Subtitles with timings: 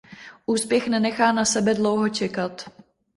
[0.45, 2.69] Úspěch nenechá na sebe dlouho čekat.